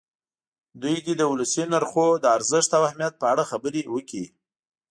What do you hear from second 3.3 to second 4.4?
اړه خبرې وکړي.